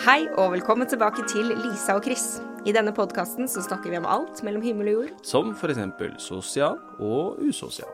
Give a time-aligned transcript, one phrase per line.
[0.00, 2.38] Hei og velkommen tilbake til Lisa og Chris.
[2.64, 5.10] I denne podkasten så snakker vi om alt mellom himmel og jord.
[5.28, 5.82] Som f.eks.
[6.24, 7.90] sosial og usosial.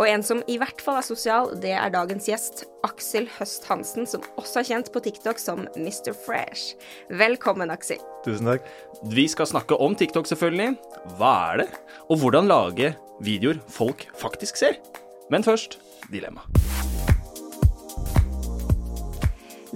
[0.00, 4.08] Og en som i hvert fall er sosial, det er dagens gjest, Aksel Høst Hansen,
[4.08, 6.14] som også er kjent på TikTok som Mr.
[6.24, 6.80] Fresh.
[7.12, 8.00] Velkommen, Aksel.
[8.24, 8.64] Tusen takk.
[9.12, 10.78] Vi skal snakke om TikTok, selvfølgelig.
[11.20, 11.68] Hva er det?
[12.08, 14.80] Og hvordan lage videoer folk faktisk ser.
[15.28, 15.76] Men først
[16.08, 16.48] dilemma.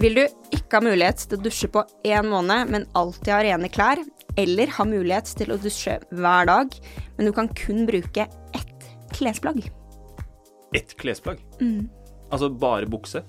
[0.00, 0.24] Vil du
[0.75, 4.00] ikke ha mulighet til å dusje på én måned, men alltid ha rene klær?
[4.35, 6.75] Eller ha mulighet til å dusje hver dag,
[7.14, 8.25] men du kan kun bruke
[8.58, 9.61] ett klesplagg?
[10.75, 11.45] Ett klesplagg?
[12.34, 13.22] Altså bare bukse?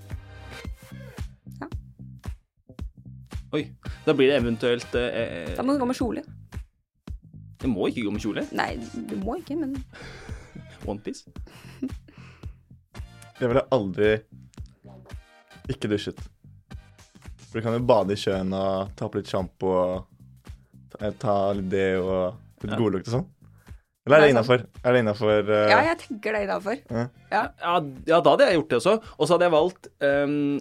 [1.60, 1.70] Ja.
[3.54, 3.68] Oi.
[4.08, 6.26] Da blir det eventuelt eh, Da må du gå med kjole.
[7.62, 8.48] Jeg må ikke gå med kjole.
[8.58, 8.72] Nei,
[9.06, 9.78] du må ikke, men
[10.90, 11.30] Onepiece.
[13.38, 14.16] Jeg ville aldri
[15.70, 16.26] ikke dusjet.
[17.56, 20.50] For du kan jo bade i sjøen og ta på litt sjampo og
[20.92, 22.34] ta, ta litt det og
[22.66, 22.80] litt Ja.
[22.82, 23.30] godlukt og sånn.
[24.06, 24.66] Eller er Det er innafor?
[24.84, 26.82] Er det innafor Ja, jeg tenker det innafor.
[26.92, 27.06] Ja.
[27.32, 27.44] Ja.
[27.64, 27.80] Ja,
[28.12, 28.96] ja, da hadde jeg gjort det også.
[29.18, 30.60] Og så hadde jeg valgt um,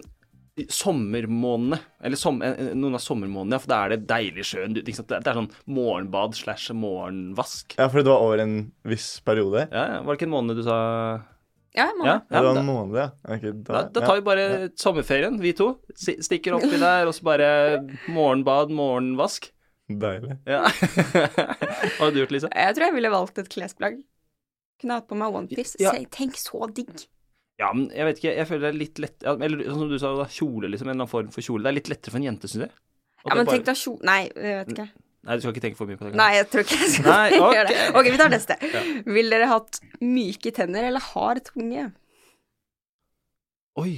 [0.71, 1.81] sommermånedene.
[2.01, 4.73] Eller som, eh, noen av sommermånedene, for da er det deilig sjøen.
[4.73, 4.95] du- Det
[5.27, 7.75] er sånn morgenbad slash morgenvask.
[7.77, 9.67] ja, fordi det var over en viss periode?
[9.69, 10.01] Ja, ja.
[10.01, 11.19] Var det ikke en måned du sa
[11.75, 12.07] Ja, en måned.
[12.07, 13.07] Ja, Ja, ja det var da, en måned, ja.
[13.35, 14.45] Okay, da, da tar vi bare
[14.79, 15.67] sommerferien, vi to.
[15.99, 17.49] Stikker oppi der, og så bare
[18.07, 19.49] morgenbad, morgenvask.
[19.91, 20.37] Deilig.
[20.49, 20.63] Ja.
[21.29, 22.49] Hva hadde du gjort, Lisa?
[22.55, 23.99] Jeg tror jeg ville valgt et klesplagg.
[24.81, 25.77] Kunne hatt på meg onepiece.
[25.83, 25.91] Ja.
[26.11, 27.05] Tenk så digg.
[27.61, 29.99] Ja, men jeg vet ikke, jeg føler det er litt lett Eller sånn som du
[30.01, 30.89] sa, da, kjole, liksom.
[30.89, 31.63] En eller annen form for kjole.
[31.63, 32.73] Det er litt lettere for en jente, syns jeg.
[33.23, 34.87] At Ja, men bare- tenk deg kjole Nei, jeg vet ikke.
[35.25, 36.17] Nei, du skal ikke tenke for mye på det.
[36.19, 37.53] Nei, jeg tror ikke jeg skal Nei, okay.
[37.57, 37.77] gjøre det.
[37.97, 38.57] Ok, vi tar neste.
[38.61, 38.83] Ja.
[39.15, 41.87] Vil dere hatt myke tenner eller hard tunge?
[43.81, 43.93] Oi.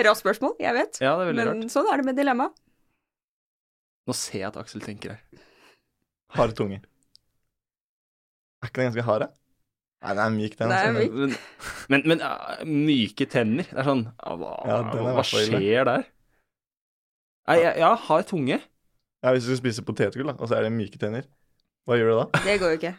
[0.00, 1.00] Rart spørsmål, jeg vet.
[1.02, 1.74] Ja, det er veldig Men rart.
[1.74, 2.46] sånn er det med dilemma.
[4.06, 5.44] Nå ser jeg at Aksel tenker her.
[6.38, 6.78] Hard tunge.
[8.60, 9.32] Er ikke den ganske hard, da?
[10.00, 10.70] Nei, den er myk, den.
[10.72, 10.94] Er altså.
[10.94, 11.12] myk.
[11.18, 11.34] Men,
[11.92, 16.06] men, men uh, myke tenner Det er sånn uh, Hva, Ja, er hva skjer der?
[17.50, 18.60] Nei, ja, ja, har tunge.
[19.20, 21.26] Ja, Hvis du spiser potetgull, da, og så er det myke tenner,
[21.88, 22.42] hva gjør du da?
[22.46, 22.94] Det går jo ikke.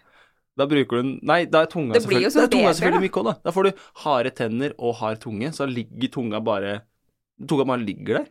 [0.60, 3.04] Da bruker du Nei, da er tunga Det blir jo selvfølgelig Da er tunga selvfølgelig
[3.06, 3.34] myk òg, da.
[3.48, 6.74] Da får du harde tenner og hard tunge, så ligger tunga bare
[7.48, 8.26] Tunga bare ligger der.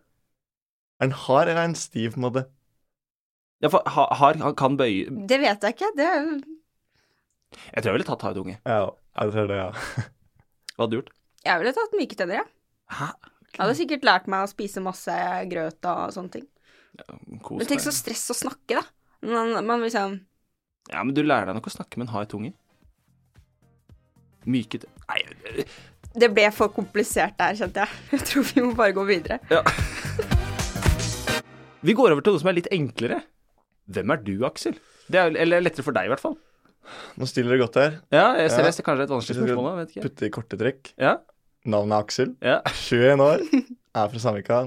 [1.01, 2.43] Er den hard, eller er den stiv, på en måte?
[3.65, 5.91] Ja, for ha- hard han kan bøye Det vet jeg ikke.
[5.97, 6.21] Det er
[7.73, 8.59] Jeg tror jeg ville tatt hard tunge.
[8.69, 8.85] Ja,
[9.25, 9.71] jeg tror det, ja.
[10.77, 11.11] Hva hadde du gjort?
[11.49, 12.47] Jeg ville tatt myke tenner, ja.
[13.01, 13.09] Hæ?
[13.51, 15.15] Jeg hadde sikkert lært meg å spise masse
[15.51, 16.47] grøt og sånne ting.
[17.01, 17.17] Ja,
[17.51, 18.83] Men tenk så stress å snakke, da.
[19.27, 20.19] Man, man liksom
[20.91, 22.53] Ja, men du lærer deg nok å snakke med en hard tunge.
[24.49, 25.65] Myket Nei,
[26.17, 27.99] Det ble for komplisert der, kjente jeg.
[28.17, 29.41] Jeg tror vi må bare gå videre.
[29.53, 29.63] Ja.
[31.81, 33.23] Vi går over til noe som er litt enklere.
[33.91, 34.75] Hvem er du, Aksel?
[35.11, 36.35] Det er, eller lettere for deg, i hvert fall.
[37.17, 37.95] Nå stiller det godt her.
[38.13, 38.67] Ja, jeg ser Ja.
[38.69, 39.79] det er kanskje et vanskelig spørsmål.
[40.05, 40.91] Putte i korte trekk.
[41.01, 41.15] Ja,
[41.69, 42.31] Navnet er Aksel.
[42.41, 42.61] ja.
[42.65, 43.43] 21 år.
[43.95, 44.61] Er fra Sandvika.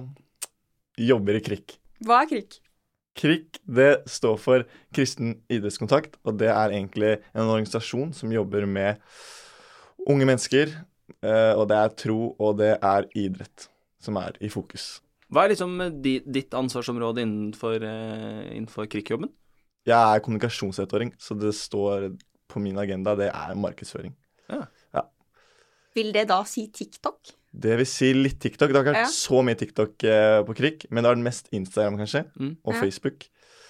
[0.99, 1.77] Jobber i KRIK.
[2.05, 2.59] Hva er krik?
[3.17, 8.99] KRIK det står for Kristen idrettskontakt, og det er egentlig en organisasjon som jobber med
[10.09, 10.73] unge mennesker.
[11.23, 13.67] eh, Og det er tro, og det er idrett
[14.03, 14.99] som er i fokus.
[15.33, 17.79] Hva er liksom ditt ansvarsområde innenfor,
[18.53, 19.31] innenfor Krik-jobben?
[19.87, 22.11] Jeg er kommunikasjonsettåring, så det står
[22.47, 24.13] på min agenda, det er markedsføring.
[25.95, 27.33] Vil det da si TikTok?
[27.53, 28.71] Det vil si litt TikTok.
[28.71, 29.11] Det har ikke vært Ja.
[29.13, 32.57] så mye TikTok eh, på KRIK, men det er mest Instagram, kanskje, Mm.
[32.65, 32.79] og Ja.
[32.81, 33.27] Facebook.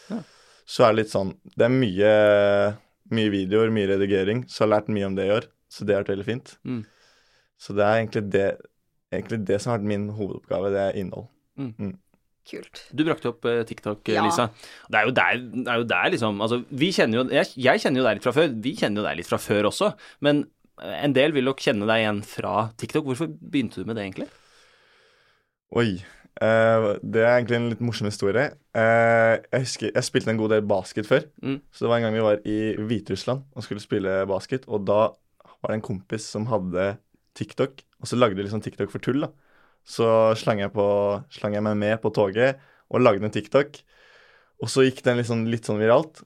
[0.10, 0.22] Ja.
[0.66, 2.78] Så er det litt sånn Det er mye,
[3.12, 5.48] mye videoer, mye redigering, så jeg har lært mye om det i år.
[5.70, 6.58] Så det har vært veldig fint.
[6.66, 6.86] Mm.
[7.60, 8.58] Så det er egentlig det,
[9.12, 11.28] egentlig det som har vært min hovedoppgave, det er innhold.
[12.44, 12.82] Kult.
[12.94, 14.24] Du brakte opp eh, TikTok, eh, Ja.
[14.26, 14.50] Lisa.
[14.92, 17.80] Det er, jo der, det er jo der, liksom Altså, vi kjenner jo jeg, jeg
[17.80, 18.50] kjenner jo deg litt fra før.
[18.66, 19.94] Vi kjenner jo deg litt fra før også.
[20.22, 20.44] Men
[20.84, 23.08] en del vil nok kjenne deg igjen fra TikTok.
[23.08, 24.28] Hvorfor begynte du med det, egentlig?
[25.74, 26.04] Oi.
[26.42, 28.50] Uh, det er egentlig en litt morsom historie.
[28.74, 31.28] Uh, jeg husker jeg spilte en god del basket før.
[31.46, 31.60] Mm.
[31.72, 35.02] Så det var en gang vi var i Hviterussland og skulle spille basket, og da
[35.64, 36.96] var det en kompis som hadde
[37.38, 39.32] TikTok, og så lagde de liksom TikTok for tull, da.
[39.88, 40.06] Så
[40.40, 40.86] slang jeg, på,
[41.34, 42.62] slang jeg meg med på toget
[42.94, 43.80] og lagde en TikTok.
[44.64, 46.24] Og så gikk den liksom litt sånn viralt.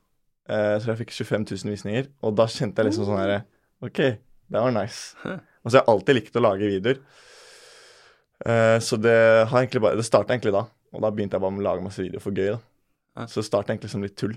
[0.48, 3.42] Uh, så jeg fikk 25 000 visninger, og da kjente jeg liksom sånn herre
[3.84, 4.00] OK,
[4.48, 5.16] det var nice.
[5.28, 7.02] Og så har jeg alltid likt å lage videoer.
[8.46, 9.18] Eh, så det
[9.50, 10.68] har egentlig bare Det starta egentlig da.
[10.94, 13.26] Og da begynte jeg bare med å lage masse videoer for gøy, da.
[13.28, 14.36] Så det starta egentlig som litt tull.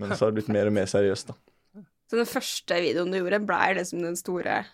[0.00, 1.84] Men så har det blitt mer og mer seriøst, da.
[2.10, 4.64] Så den første videoen du gjorde, blei liksom den store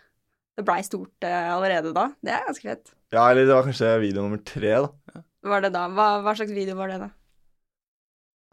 [0.57, 2.07] Det blei stort eh, allerede da.
[2.25, 2.95] Det er ganske fett.
[3.13, 5.21] Ja, eller det var kanskje video nummer tre, da.
[5.47, 5.85] Var det da?
[5.93, 7.11] Hva, hva slags video var det, da?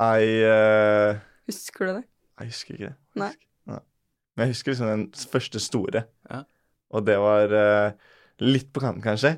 [0.03, 1.21] Jeg uh...
[1.47, 2.03] Husker du det?
[2.41, 2.97] Jeg husker ikke det.
[3.21, 3.29] Nei.
[3.31, 3.52] Nei.
[4.33, 6.03] Men jeg husker liksom den første store.
[6.29, 6.43] Ja.
[6.93, 8.13] Og det var uh,
[8.43, 9.35] litt på kanten, kanskje.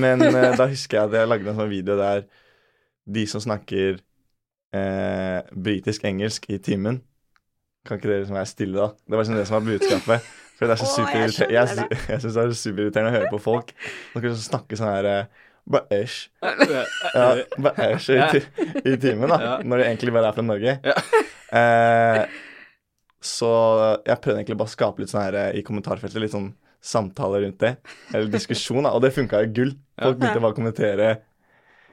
[0.00, 2.26] Men uh, da husker jeg at jeg lagde en sånn video der
[3.08, 4.00] de som snakker
[4.76, 6.98] uh, britisk-engelsk i timen
[7.88, 8.90] Kan ikke dere liksom være stille, da?
[9.00, 10.32] Det var liksom det som var budskapet.
[10.58, 11.52] For det er så Å, jeg.
[11.54, 13.70] Jeg, jeg syns det er superirriterende å høre på folk
[14.10, 15.10] som så snakke sånn her
[15.68, 16.16] Bare Bæsj.
[17.12, 17.28] Ja,
[17.60, 18.40] bæsj i,
[18.88, 19.58] i timen, da.
[19.60, 20.78] Når de egentlig bare er fra Norge.
[20.80, 20.94] Ja.
[21.58, 22.38] Eh,
[23.24, 23.50] så
[24.06, 26.52] jeg prøvde egentlig bare å skape litt sånn her eh, i kommentarfeltet, litt sånn
[26.84, 27.72] samtale rundt det.
[28.12, 28.92] Eller diskusjon, da.
[28.94, 29.72] Og det funka jo gull.
[29.98, 31.08] Folk begynte bare å kommentere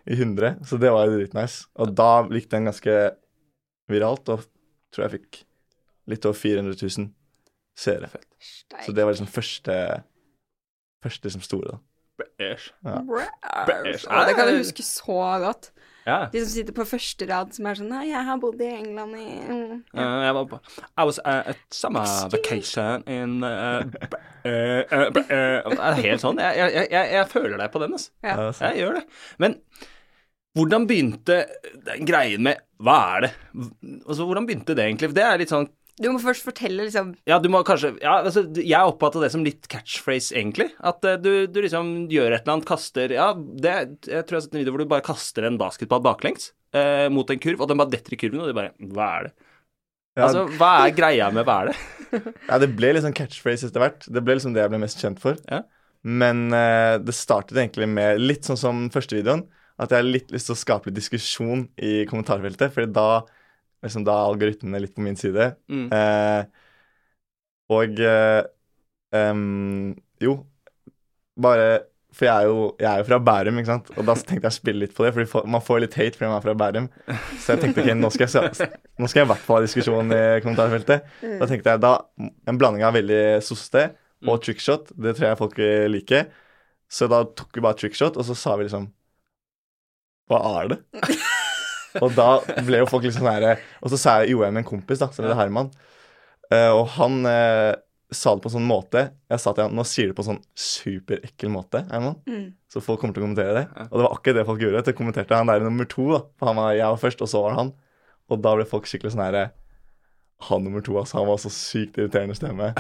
[0.06, 1.66] i 100, så det var jo dritnice.
[1.82, 2.98] Og da gikk den ganske
[3.90, 4.46] viralt, og
[4.94, 5.42] tror jeg fikk
[6.14, 7.10] litt over 400 000
[7.76, 8.12] seere.
[8.86, 9.80] Så det var liksom første
[11.06, 12.24] Første liksom store, da.
[12.40, 12.72] Bæsj.
[12.88, 12.96] Ja.
[13.68, 14.08] Bæsj.
[14.08, 15.68] Ja, det kan jeg huske så godt.
[16.06, 16.18] Ja.
[16.30, 19.18] De som sitter på første rad, som er sånn Nei, jeg har bodd i England
[19.18, 24.84] i mm, Uh, jeg var på I was uh, at summer vacation in uh, uh,
[24.86, 26.42] uh, uh, Det er helt sånn.
[26.44, 28.14] Jeg, jeg, jeg, jeg føler deg på den, altså.
[28.26, 28.36] Ja.
[28.68, 29.04] Jeg gjør det.
[29.42, 29.58] Men
[30.56, 31.42] hvordan begynte
[31.88, 33.32] den greien med Hva er det?
[34.06, 35.10] Altså, hvordan begynte det egentlig?
[35.12, 35.68] For det er litt sånn
[36.02, 39.46] Du må først fortelle, liksom Ja, du må kanskje Ja, altså, jeg oppfatta det som
[39.46, 40.70] litt catchphrase, egentlig.
[40.84, 44.42] At uh, du, du liksom gjør et eller annet, kaster Ja, det Jeg tror jeg
[44.42, 47.64] har sett en video hvor du bare kaster en basketball baklengs uh, mot en kurv,
[47.64, 49.36] og den bare detter i kurven, og du bare Hva er det?
[50.16, 51.80] Ja, Altså, hva er greia med hva er det?
[52.50, 54.06] Ja, det ble sånn catchphrase etter hvert.
[54.08, 55.40] Det ble liksom det jeg ble mest kjent for.
[55.52, 55.66] Ja.
[56.06, 59.44] Men uh, det startet egentlig med litt sånn som første videoen.
[59.82, 62.72] At jeg har litt lyst til å skape litt diskusjon i kommentarfeltet.
[62.72, 63.26] fordi da,
[63.86, 65.52] liksom, da er algoritmene litt på min side.
[65.72, 65.88] Mm.
[65.94, 66.64] Eh,
[67.76, 68.44] og eh,
[69.16, 70.36] um, Jo,
[71.42, 71.70] bare
[72.16, 73.92] For jeg er, jo, jeg er jo fra Bærum, ikke sant.
[73.96, 76.30] Og da tenkte jeg å spille litt på det, for man får litt hate fordi
[76.30, 76.88] man er fra Bærum.
[77.42, 80.16] Så jeg tenkte ok, nå skal jeg, nå skal jeg i hvert fall ha diskusjon
[80.16, 81.12] i kommentarfeltet.
[81.42, 81.94] Da tenkte jeg da
[82.48, 83.90] En blanding av veldig soste
[84.26, 85.60] og trickshot, det tror jeg folk
[85.92, 86.30] liker.
[86.88, 88.88] Så da tok vi bare trickshot, og så sa vi liksom
[90.32, 90.80] Hva er det?
[92.02, 92.30] og da
[92.68, 95.02] ble jo folk liksom sånn herre Og så sa jeg, gjorde jeg med en kompis,
[95.02, 95.72] da, som heter Herman.
[96.54, 97.74] Eh, og han eh,
[98.14, 99.02] sa det på en sånn måte
[99.32, 102.20] Jeg sa til han nå sier du det på en sånn superekkel måte, Herman.
[102.30, 102.46] Mm.
[102.72, 103.66] Så folk kommer til å kommentere det.
[103.88, 104.84] Og det var akkurat det folk gjorde.
[104.86, 106.22] Så kommenterte han der nummer to, da.
[106.40, 107.74] For han var, jeg var først, og så var det han.
[108.32, 109.44] Og da ble folk skikkelig sånn herre
[110.50, 111.22] Han nummer to, altså.
[111.22, 112.74] Han var så sykt irriterende stemme.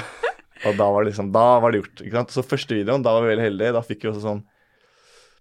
[0.65, 2.01] Og da var det liksom Da var det gjort.
[2.01, 2.33] ikke sant?
[2.35, 3.75] Så første videoen, da var vi veldig heldige.
[3.75, 4.43] Da fikk vi også sånn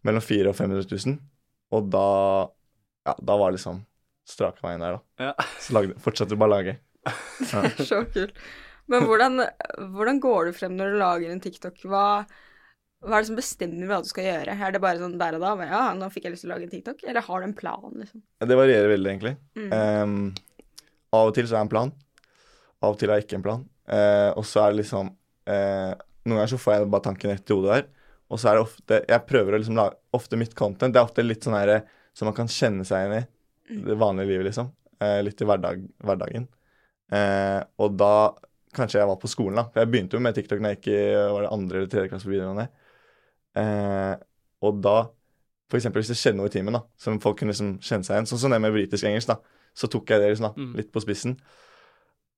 [0.05, 1.19] mellom 400 og 500 000.
[1.75, 2.09] Og da
[3.05, 3.83] Ja, da var det liksom
[4.29, 5.29] strak veien der, da.
[5.29, 5.49] Ja.
[5.61, 6.79] Så lagde, fortsatte vi bare å lage.
[7.91, 8.39] Så kult.
[8.91, 9.45] Men hvordan,
[9.97, 11.85] hvordan går du frem når du lager en TikTok?
[11.89, 12.05] Hva,
[13.05, 14.57] hva er det som bestemmer hva du skal gjøre?
[14.57, 15.55] Er det bare sånn der og da?
[15.69, 17.05] Ja, nå fikk jeg lyst til å lage en TikTok.
[17.09, 18.25] Eller har du en plan, liksom?
[18.45, 19.37] Det varierer veldig, egentlig.
[19.57, 19.71] Mm.
[19.73, 20.65] Um,
[21.17, 21.95] av og til så er det en plan.
[22.85, 23.67] Av og til er det ikke en plan.
[23.89, 25.93] Uh, og så er det liksom uh,
[26.25, 27.91] Noen ganger så får jeg bare tanken rett i hodet der.
[28.33, 31.05] Og så er det ofte Jeg prøver å liksom lage Ofte mitt content Det er
[31.05, 31.73] ofte litt sånn her
[32.15, 33.27] som man kan kjenne seg igjen
[33.75, 34.71] i det vanlige livet, liksom.
[35.03, 36.49] Eh, litt i hverdag, hverdagen.
[37.13, 38.11] Eh, og da
[38.75, 39.63] Kanskje jeg var på skolen, da.
[39.71, 42.09] For jeg begynte jo med TikTok da jeg gikk i var det andre eller tredje
[42.11, 42.65] klasse på videregående.
[43.55, 44.15] Eh,
[44.67, 44.95] og da
[45.71, 48.17] For eksempel hvis det skjedde noe i timen, da, som folk kunne liksom kjenne seg
[48.19, 49.37] igjen, sånn som det med britisk-engelsk, da,
[49.75, 50.75] så tok jeg det liksom da, Mm.
[50.77, 51.37] litt på spissen.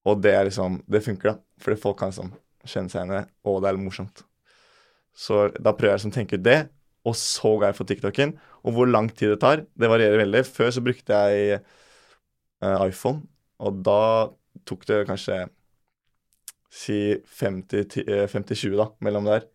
[0.06, 1.38] Og det er liksom Det funker, da.
[1.58, 2.30] Fordi folk kan liksom
[2.64, 4.22] kjenne seg igjen i det, og det er litt morsomt.
[5.16, 6.68] Så da prøver jeg liksom å tenke ut det,
[7.06, 8.34] og så ga jeg for TikToken.
[8.66, 10.42] Og hvor lang tid det tar, det varierer veldig.
[10.48, 11.60] Før så brukte jeg
[12.64, 13.22] uh, iPhone,
[13.62, 14.00] og da
[14.66, 15.44] tok det kanskje
[16.76, 16.98] si
[17.40, 19.46] 50-20, da, mellom der.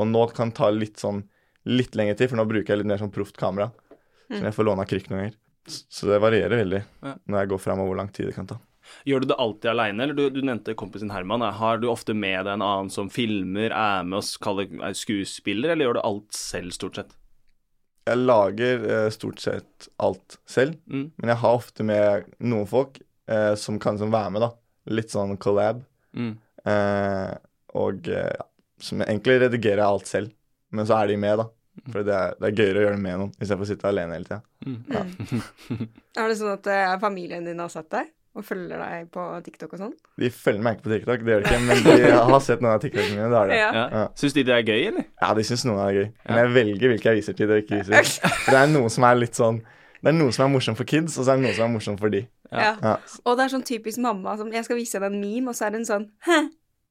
[0.00, 1.24] Og nå kan det ta litt sånn
[1.68, 3.70] litt lengre tid, for nå bruker jeg litt mer sånn proft kamera.
[4.32, 5.38] Så jeg får låne av Krik noen ganger.
[5.68, 8.58] Så det varierer veldig når jeg går fram, og hvor lang tid det kan ta.
[9.08, 11.44] Gjør du det alltid aleine, eller du, du nevnte kompisen Herman.
[11.58, 15.72] Har du ofte med deg en annen som filmer, er med og kaller er skuespiller,
[15.74, 17.14] eller gjør du alt selv, stort sett?
[18.08, 21.12] Jeg lager eh, stort sett alt selv, Mm.
[21.16, 22.98] men jeg har ofte med noen folk
[23.30, 24.50] eh, som kan som være med, da.
[24.90, 25.84] Litt sånn collab.
[26.18, 26.32] Mm.
[26.66, 27.32] Eh,
[27.78, 28.46] og eh, ja,
[28.82, 30.32] som egentlig redigerer jeg alt selv,
[30.74, 31.46] men så er de med, da.
[31.88, 34.18] For det er, det er gøyere å gjøre det med noen istedenfor å sitte alene
[34.18, 34.42] hele tida.
[36.20, 39.72] Er det sånn at eh, familien din har sett deg og følger deg på TikTok
[39.76, 39.90] og sånn?
[40.22, 42.72] De følger meg ikke på TikTok, det gjør de ikke, men de har sett noen
[42.74, 43.26] av TikTokene mine.
[43.32, 43.58] Det har de.
[43.58, 43.70] Ja.
[43.92, 44.04] Ja.
[44.16, 45.04] Syns de det er gøy, eller?
[45.20, 46.06] Ja, de syns noen er gøy.
[46.30, 48.12] Men jeg velger hvilke jeg viser til og ikke viser.
[48.46, 49.58] For det er noen som er litt sånn
[50.02, 51.74] Det er noen som er morsomt for kids, og så er det noen som er
[51.76, 52.24] morsomt for de.
[52.50, 52.72] Ja.
[52.82, 52.94] Ja.
[53.22, 55.68] Og det er sånn typisk mamma som Jeg skal vise henne en meme, og så
[55.68, 56.40] er det en sånn Hæ?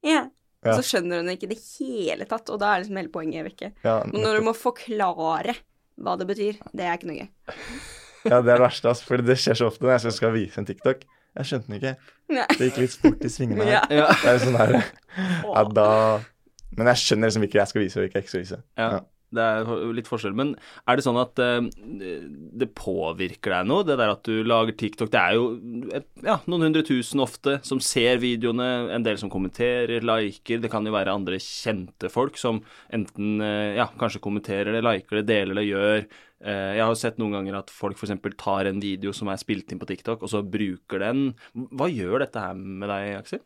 [0.06, 0.22] Ja.
[0.62, 0.76] Ja.
[0.76, 3.44] og så skjønner hun ikke i det hele tatt, og da er liksom hele poenget
[3.48, 3.72] vekke.
[3.82, 5.56] Ja, Men når du må forklare
[5.98, 7.28] hva det betyr, det er ikke noe gøy.
[8.30, 9.08] ja, det er det verste, altså.
[9.08, 11.02] For det skjer så ofte når jeg skal vise en TikTok.
[11.38, 11.94] Jeg skjønte den ikke.
[12.36, 12.46] Nei.
[12.58, 13.72] Det gikk litt fort i svingene her.
[13.78, 13.82] Ja.
[14.02, 14.10] Ja.
[14.20, 14.76] Det er sånn der,
[15.46, 15.88] ja, da
[16.76, 18.60] Men jeg skjønner liksom hvilke jeg skal vise, og hvilke jeg ikke skal vise.
[18.80, 19.00] Ja, Ja.
[19.32, 20.34] det er litt forskjell.
[20.36, 20.54] Men
[20.88, 21.64] er det sånn at uh,
[22.60, 25.08] det påvirker deg noe, det der at du lager TikTok?
[25.12, 25.46] Det er jo
[25.96, 30.60] et, ja, noen hundre tusen ofte som ser videoene, en del som kommenterer, liker.
[30.60, 32.60] Det kan jo være andre kjente folk som
[32.92, 36.04] enten uh, ja, kanskje kommenterer det, liker det, deler det, gjør.
[36.42, 38.12] Eh, Jeg har jo sett noen ganger at folk f.eks.
[38.40, 41.32] tar en video som er spilt inn på TikTok, og så bruker den.
[41.54, 43.42] Hva gjør dette her med deg, Aksel?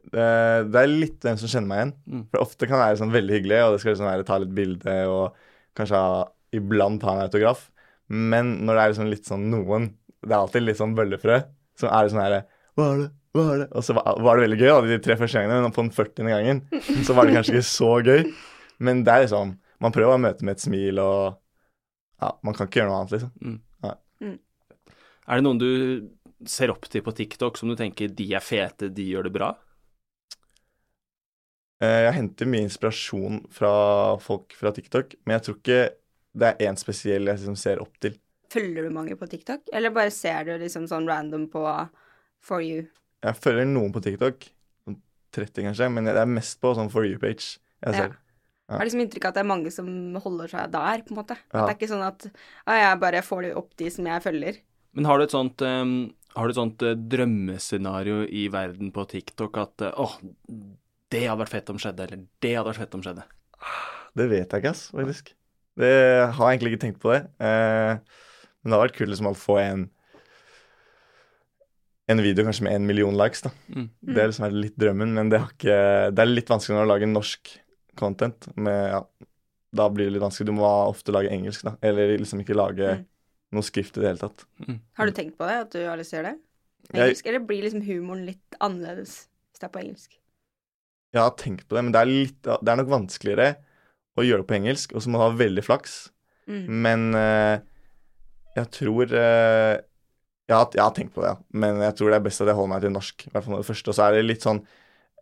[0.00, 0.26] Det,
[0.72, 1.94] det er litt den som kjenner meg igjen.
[2.08, 2.24] Mm.
[2.32, 4.54] For ofte kan det være sånn veldig hyggelig, og det skal liksom være ta litt
[4.56, 5.40] bilde og
[5.78, 6.20] kanskje ha,
[6.56, 7.66] iblant ta en autograf.
[8.10, 9.84] Men når det er liksom litt sånn noen
[10.20, 11.36] Det er alltid litt sånn bøllefrø.
[11.78, 12.40] Så er det sånn herre
[12.76, 13.10] Hva er det?
[13.36, 13.66] Hva er det?
[13.78, 15.92] Og så var, var det veldig gøy da, de tre første gangene, men på den
[15.94, 16.26] 40.
[16.34, 18.24] gangen så var det kanskje ikke så gøy.
[18.82, 21.38] Men det er liksom Man prøver å møte med et smil og
[22.20, 23.60] Ja, man kan ikke gjøre noe annet, liksom.
[25.30, 25.70] Er det noen du
[26.48, 29.50] ser opp til på TikTok som du tenker de er fete, de gjør det bra?
[31.80, 33.72] Eh, Jeg henter mye inspirasjon fra
[34.20, 35.80] folk fra TikTok, men jeg tror ikke
[36.40, 38.18] det er én spesiell jeg liksom ser opp til.
[38.50, 41.62] Følger du mange på TikTok, eller bare ser du liksom sånn random på
[42.42, 42.88] For you?
[43.22, 44.48] Jeg følger noen på TikTok,
[44.84, 44.98] sånn
[45.36, 48.08] 30 kanskje, men det er mest på sånn For you-page jeg Ja.
[48.70, 49.86] Jeg har liksom inntrykk av at det er mange som
[50.22, 51.36] holder seg der, på en måte.
[51.50, 54.22] At det er ikke sånn at ah, jeg bare får det opp de som jeg
[54.22, 54.60] følger.
[54.94, 55.96] Men har du et sånt, um,
[56.36, 60.16] har du et sånt uh, drømmescenario i verden på TikTok at åh, uh, oh,
[61.10, 63.26] det hadde vært fett om skjedde, eller det hadde vært fett om skjedde?
[64.18, 65.32] Det vet jeg ikke, ass, faktisk.
[65.80, 65.94] Det
[66.36, 67.24] har jeg egentlig ikke tenkt på det.
[67.42, 67.98] Uh,
[68.60, 69.88] men det har vært kult liksom å få en
[72.10, 73.52] en video kanskje med en million likes, da.
[73.70, 73.84] Mm.
[74.02, 75.76] Det er liksom vært litt drømmen, men det, har ikke,
[76.10, 77.52] det er litt vanskelig når du lager en norsk
[78.00, 78.48] content.
[78.56, 79.00] Med, ja,
[79.76, 80.48] da blir det litt vanskelig.
[80.50, 81.76] Du må ofte lage engelsk, da.
[81.86, 83.04] Eller liksom ikke lage Mm.
[83.52, 84.44] noe skrift i det hele tatt.
[84.98, 86.40] Har du tenkt på det, at du har lyst til å gjøre det?
[86.94, 90.16] Jeg- Eller blir liksom humoren litt annerledes hvis det er på engelsk?
[91.12, 93.56] Jeg har tenkt på det, men det er, litt, det er nok vanskeligere
[94.18, 96.10] å gjøre det på engelsk, og så må du ha veldig flaks.
[96.48, 96.66] Mm.
[96.68, 97.58] Men uh,
[98.56, 99.76] jeg tror uh,
[100.50, 101.36] jeg, har, jeg har tenkt på det, ja.
[101.52, 103.26] Men jeg tror det er best at jeg holder meg til norsk.
[103.26, 103.88] I hvert fall det første.
[103.92, 104.62] Og så er det litt sånn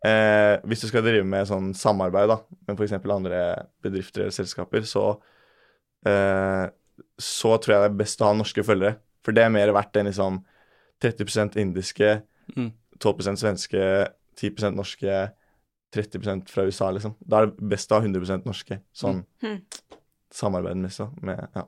[0.04, 2.36] eh, Hvis du skal drive med sånn samarbeid da,
[2.68, 2.92] med f.eks.
[2.98, 3.40] andre
[3.82, 5.20] bedrifter eller selskaper, så
[6.06, 6.66] eh,
[7.18, 8.96] så tror jeg det er best å ha norske følgere.
[9.22, 10.40] For det er mer verdt enn liksom
[11.02, 12.22] 30% indiske,
[12.56, 12.72] Mm.
[12.98, 13.80] 12 svenske,
[14.40, 15.16] 10% norske,
[15.94, 17.14] 30% fra USA, liksom.
[17.20, 18.80] Da er det best å ha 100% norske.
[18.96, 19.60] Sånn Mm.
[20.32, 21.06] samarbeidmessig.
[21.22, 21.64] Med, ja.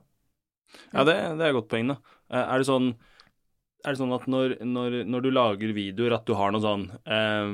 [0.93, 1.97] Ja, det, det er et godt poeng, da.
[2.31, 2.95] Eh, Er det sånn,
[3.81, 6.87] er det sånn at når, når, når du lager videoer, at du har noe sånn
[7.05, 7.53] eh,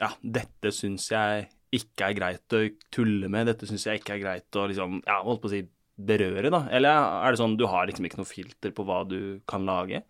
[0.00, 2.62] Ja, dette syns jeg ikke er greit å
[2.92, 5.64] tulle med, dette syns jeg ikke er greit å liksom Ja, holdt på å si
[6.00, 6.64] berøre, da.
[6.72, 10.02] Eller er det sånn du har liksom ikke noe filter på hva du kan lage?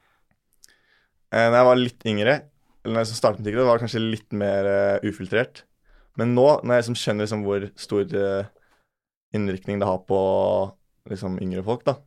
[1.31, 2.37] Da Når jeg var litt yngre,
[2.85, 5.65] eller når jeg startet med TikTok, var det kanskje litt mer uh, ufiltrert.
[6.19, 8.51] Men nå, når jeg liksom skjønner liksom hvor stor uh,
[9.37, 10.21] innvirkning det har på
[11.11, 11.99] liksom yngre folk, da,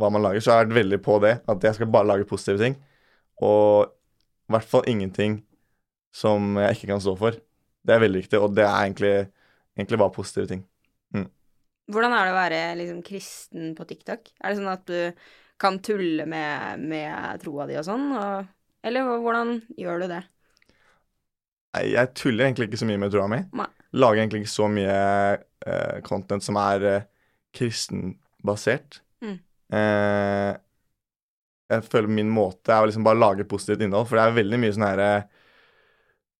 [0.00, 1.34] hva man lager, så har jeg vært veldig på det.
[1.50, 2.78] At jeg skal bare lage positive ting.
[3.44, 5.40] Og i hvert fall ingenting
[6.16, 7.36] som jeg ikke kan stå for.
[7.80, 9.14] Det er veldig viktig, og det er egentlig,
[9.78, 10.64] egentlig bare positive ting.
[11.90, 14.30] Hvordan er det å være liksom kristen på TikTok?
[14.38, 15.30] Er det sånn at du
[15.60, 18.06] kan tulle med, med troa di og sånn?
[18.16, 18.50] Og,
[18.86, 20.22] eller hvordan gjør du det?
[21.76, 23.40] Nei, jeg tuller egentlig ikke så mye med troa mi.
[23.98, 24.96] Lager egentlig ikke så mye
[25.66, 27.06] uh, content som er uh,
[27.56, 29.00] kristenbasert.
[29.24, 29.38] Mm.
[29.70, 30.52] Eh,
[31.70, 34.58] jeg føler min måte er å liksom bare lage positivt innhold, for det er veldig
[34.58, 35.28] mye sånn her eh,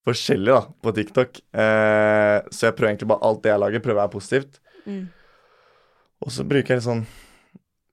[0.08, 1.40] forskjellig da, på TikTok.
[1.54, 4.60] Eh, så jeg prøver egentlig bare alt det jeg lager, prøver å være positivt.
[4.86, 5.04] Mm.
[6.20, 7.06] Og så bruker jeg litt sånn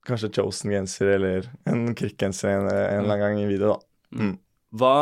[0.08, 4.18] kanskje Chosen-genser eller en Krik-genser en, en eller annen gang i video, da.
[4.18, 4.36] Mm.
[4.78, 4.96] Hva,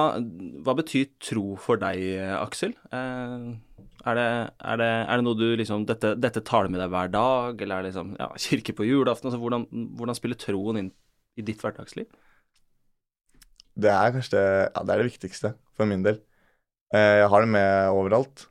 [0.65, 2.03] hva betyr tro for deg,
[2.37, 2.75] Aksel?
[2.93, 3.53] Eh,
[4.05, 4.25] er, det,
[4.61, 7.61] er, det, er det noe du liksom dette, dette tar du med deg hver dag,
[7.61, 9.31] eller er det liksom ja, kirke på julaften?
[9.31, 9.65] Altså, hvordan,
[9.97, 10.91] hvordan spiller troen inn
[11.35, 12.07] i ditt hverdagsliv?
[13.75, 16.21] Det er kanskje det, ja, det er det viktigste for min del.
[16.95, 18.45] Eh, jeg har det med overalt.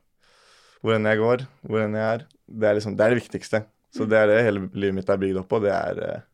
[0.85, 2.27] Hvor enn jeg går, hvor enn jeg er.
[2.45, 3.63] Det er, liksom, det er det viktigste.
[3.95, 5.61] Så det er det hele livet mitt er bygd opp på.
[5.63, 6.25] Det er, eh,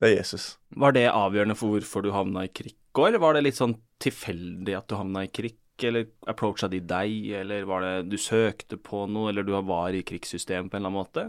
[0.00, 0.52] det er Jesus.
[0.78, 3.76] Var det avgjørende for hvorfor du havna i krikk òg, eller var det litt sånn
[4.02, 5.58] tilfeldig at du havna i krikk?
[5.86, 10.02] Eller approacha de deg, eller var det du søkte på noe, eller du var i
[10.06, 11.24] krigssystemet på en eller annen måte?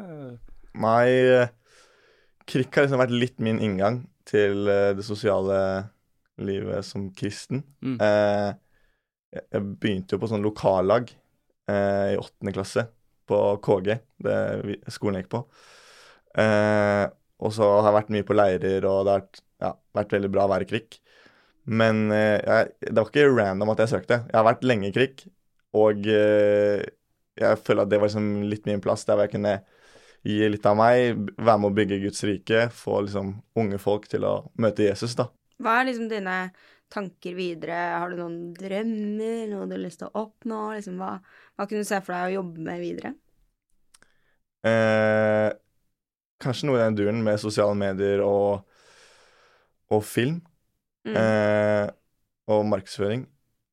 [0.80, 1.50] Nei,
[2.50, 5.60] krig har liksom vært litt min inngang til eh, det sosiale
[6.40, 7.64] livet som kristen.
[7.84, 7.98] Mm.
[8.02, 8.50] Eh,
[9.36, 11.12] jeg, begynte jo på sånn lokallag
[11.70, 12.88] eh, i åttende klasse
[13.30, 14.38] på KG, det
[14.90, 15.44] skolen jeg gikk på.
[16.42, 17.06] Eh,
[17.40, 20.32] og så har jeg vært mye på leirer, og det har vært, ja, vært veldig
[20.34, 21.00] bra å være i KRIK.
[21.70, 24.22] Men eh, jeg, det var ikke random at jeg søkte.
[24.30, 25.26] Jeg har vært lenge i krig,
[25.78, 26.82] og eh,
[27.40, 29.60] jeg føler at det var liksom litt min plass der hvor jeg kunne
[30.26, 34.26] gi litt av meg, være med å bygge Guds rike, få liksom unge folk til
[34.28, 35.30] å møte Jesus, da.
[35.60, 36.36] Hva er liksom dine
[36.92, 37.78] tanker videre?
[38.02, 40.66] Har du noen drømmer, noe du har lyst til å oppnå?
[40.76, 41.16] Liksom, hva,
[41.56, 43.14] hva kunne du se for deg å jobbe med videre?
[44.68, 45.48] Eh,
[46.44, 48.66] kanskje noe i den duren med sosiale medier og,
[49.94, 50.42] og film.
[51.08, 51.16] Mm.
[51.16, 51.90] Eh,
[52.50, 53.26] og markedsføring.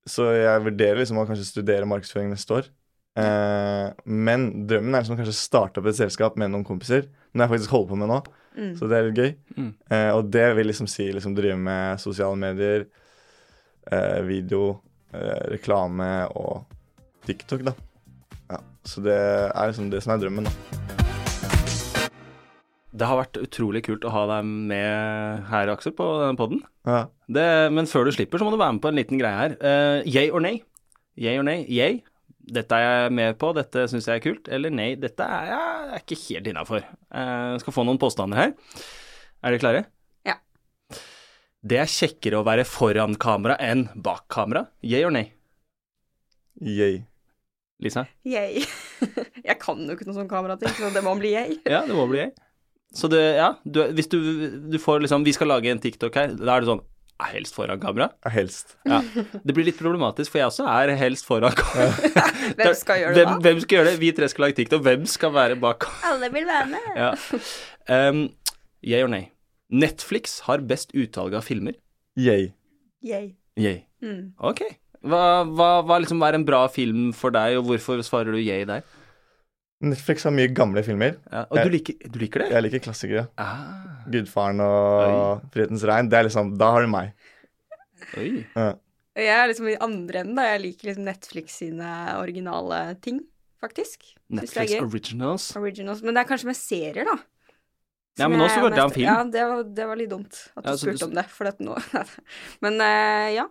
[0.06, 2.68] Så jeg vurderer liksom å kanskje studere markedsføring neste år.
[3.16, 7.08] Eh, men drømmen er liksom å kanskje starte opp et selskap med noen kompiser.
[7.32, 8.20] Noe jeg faktisk holder på med nå,
[8.56, 8.70] Mm.
[8.78, 9.32] så det er litt gøy.
[9.56, 9.72] Mm.
[9.90, 12.86] Eh, og det vil liksom si liksom drive med sosiale medier,
[13.92, 14.80] eh, video,
[15.12, 16.64] eh, reklame og
[17.26, 17.74] TikTok, da.
[18.48, 20.95] Ja, så det er liksom det som er drømmen, da.
[22.96, 26.62] Det har vært utrolig kult å ha deg med her, Aksel, på denne podden.
[26.88, 27.06] Ja.
[27.28, 29.56] Men før du slipper, så må du være med på en liten greie her.
[29.60, 30.62] Uh, yay or nay?
[31.20, 31.66] Yay or nay?
[31.68, 32.00] Yay.
[32.46, 34.48] Dette er jeg med på, dette syns jeg er kult.
[34.48, 36.86] Eller nei, dette er jeg ikke helt innafor.
[37.10, 38.54] Uh, skal få noen påstander her.
[39.42, 39.84] Er dere klare?
[40.28, 40.38] Ja.
[41.66, 44.70] Det er kjekkere å være foran kamera enn bak kamera.
[44.86, 45.34] Yay or nay?
[46.64, 47.02] Yay.
[47.84, 48.06] Lisa?
[48.24, 48.64] Yay.
[49.50, 51.60] jeg kan jo ikke noe sånn kamerating, så det må bli yay.
[51.68, 52.32] Ja, det må bli yay.
[52.96, 54.18] Så det, ja, du, hvis du,
[54.72, 56.32] du får liksom Vi skal lage en TikTok her.
[56.38, 56.84] Da er det sånn
[57.16, 58.10] «Ah, Helst foran kamera?
[58.26, 58.74] Ja, Helst.
[58.84, 58.98] Ja.
[59.40, 62.26] Det blir litt problematisk, for jeg også er helst foran kamera.
[62.58, 63.38] Hvem skal gjøre det hvem, da?
[63.46, 63.94] hvem skal gjøre det?
[64.02, 64.82] Vi tre skal lage TikTok.
[64.84, 65.86] Hvem skal være bak?
[66.04, 66.90] Alle vil være med.
[67.00, 67.08] Ja.
[67.88, 68.20] Um,
[68.84, 69.30] yay or nay?
[69.72, 71.78] Netflix har best utvalg av filmer.
[72.20, 72.50] Yay.
[73.04, 73.30] Yay.
[73.56, 73.80] Yay.
[74.04, 74.34] Mm.
[74.52, 74.60] Ok.
[75.06, 78.68] Hva, hva, hva liksom er en bra film for deg, og hvorfor svarer du yay
[78.68, 78.84] der?
[79.84, 81.18] Netflix har mye gamle filmer.
[81.28, 82.48] Ja, og du liker, du liker det?
[82.54, 83.26] Jeg liker klassikere.
[83.36, 86.08] Ah, Gudfaren og Frihetens regn.
[86.08, 87.12] Det er liksom Da har du meg.
[88.16, 88.46] oi.
[88.56, 88.70] Ja.
[89.16, 90.42] Jeg er liksom i andre enden, da.
[90.54, 93.20] Jeg liker liksom Netflix sine originale ting,
[93.60, 94.04] faktisk.
[94.28, 94.74] Netflix.
[94.84, 95.50] Originals.
[95.56, 96.02] Originals.
[96.04, 97.16] Men det er kanskje med serier, da.
[98.16, 99.08] Ja, men nå jeg spurte jeg om film.
[99.10, 101.44] Ja, det var, det var litt dumt at du Ja, spurte du- om det, for
[101.44, 101.74] dette nå
[102.64, 103.44] Men uh, ja.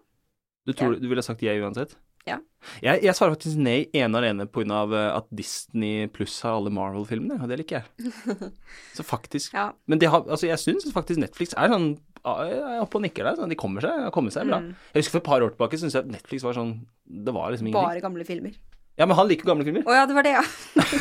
[0.66, 1.94] Du, tror, du ville sagt jeg uansett?
[2.26, 2.40] Ja.
[2.82, 6.74] Jeg, jeg svarer faktisk nei ene og alene av eh, at Disney pluss har alle
[6.74, 8.14] Marvel-filmene, og det liker jeg.
[8.98, 9.70] Så faktisk ja.
[9.86, 11.92] Men har, altså jeg syns faktisk Netflix er sånn
[12.26, 13.38] Jeg er oppe og nikker der.
[13.38, 14.64] Sånn, de kommer seg, kommer seg bra.
[14.64, 14.74] Mm.
[14.94, 16.74] Jeg husker for et par år tilbake syntes jeg at Netflix var sånn
[17.06, 17.92] Det var liksom ingenting.
[17.94, 18.58] Bare gamle filmer.
[18.96, 19.84] Ja, men han liker gamle filmer.
[19.86, 20.44] Å ja, det var det, ja.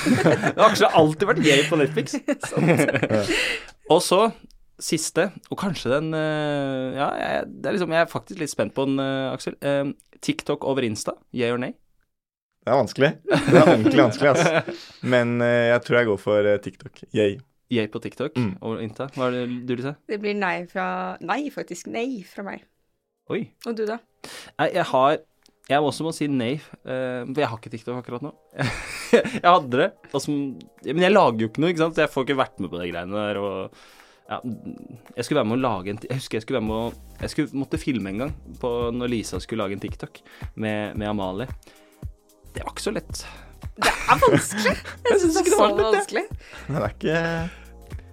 [0.59, 2.17] det har alltid vært gay på Netflix.
[3.95, 4.25] og så
[4.83, 8.75] siste, og kanskje den eh, Ja, jeg, det er liksom, jeg er faktisk litt spent
[8.75, 9.57] på den, eh, Aksel.
[9.63, 9.93] Eh,
[10.25, 11.75] TikTok over Insta, yeah or nay?
[12.65, 13.11] Det er vanskelig.
[13.29, 14.77] Det er ordentlig vanskelig, altså.
[15.13, 17.03] Men jeg tror jeg går for TikTok.
[17.13, 17.35] Yay.
[17.75, 18.55] Yay på TikTok Mm.
[18.63, 19.07] over Insta.
[19.13, 19.93] Hva er det du vil si?
[20.09, 20.87] Det blir nei fra
[21.21, 21.91] Nei, faktisk.
[21.93, 22.65] Nei fra meg.
[23.33, 23.43] Oi.
[23.69, 23.99] Og du, da?
[24.59, 25.19] Nei, jeg har
[25.69, 28.33] Jeg også må si nei, eh, for jeg har ikke TikTok akkurat nå.
[29.17, 29.87] jeg hadde det,
[30.93, 32.81] men jeg lager jo ikke noe, ikke sant, så jeg får ikke vært med på
[32.83, 33.39] de greiene der.
[33.41, 33.79] og
[34.25, 34.39] ja,
[35.17, 37.33] jeg skulle være med å lage en Jeg husker jeg skulle være med å Jeg
[37.35, 40.23] skulle, måtte filme en gang på når Lisa skulle lage en TikTok
[40.55, 41.49] med, med Amalie.
[42.55, 43.27] Det var ikke så lett.
[43.75, 44.75] Det er vanskelig!
[45.11, 46.25] Jeg syns det er så vanskelig.
[46.69, 47.21] Det er ikke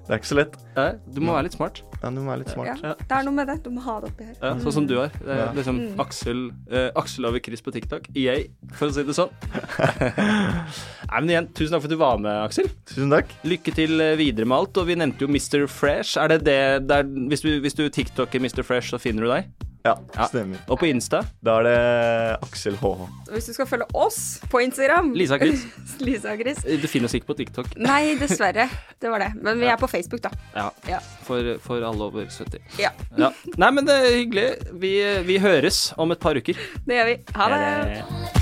[0.01, 0.55] Det er ikke så lett.
[0.75, 1.81] Ja, du må være litt smart.
[2.01, 2.81] Ja, du må være litt smart.
[2.83, 3.55] Ja, det er noe med det.
[3.63, 4.33] Du må ha det oppi her.
[4.41, 5.11] Ja, sånn som du er.
[5.21, 5.99] Det er liksom Mm.
[6.03, 8.09] Aksel eh, Aksel over Chris på TikTok.
[8.17, 9.29] Yay, for å si det sånn.
[10.17, 12.69] Nei, men igjen, tusen takk for at du var med, Aksel.
[12.89, 13.31] Tusen takk.
[13.47, 14.77] Lykke til eh, videre med alt.
[14.81, 15.65] Og vi nevnte jo Mr.
[15.71, 16.17] Fresh.
[16.21, 16.59] Er det det
[16.89, 18.63] der, hvis, du, hvis du TikToker Mr.
[18.67, 19.51] Fresh, så finner du deg?
[19.83, 20.27] Ja, Ja.
[20.29, 20.59] stemmer.
[20.69, 23.07] Og på Insta Da er det Aksel HH.
[23.33, 25.63] Hvis du skal følge oss på Instagram Lisa Chris.
[25.99, 26.65] Lisa Gris Chris.
[26.65, 27.67] Eh, Du finner oss ikke på TikTok.
[27.77, 28.67] Nei, dessverre.
[29.01, 29.31] Det var det.
[29.41, 30.29] Men vi er på Facebook, da.
[30.55, 30.69] Ja.
[30.89, 30.99] Ja.
[31.27, 32.59] For, for alle over 70.
[32.79, 33.31] Ja, Ja.
[33.57, 34.47] Nei, men det er hyggelig.
[34.81, 34.93] Vi,
[35.27, 36.57] vi høres om et par uker.
[36.85, 37.17] det gjør vi.
[37.35, 37.59] Ha det.
[37.91, 38.40] det.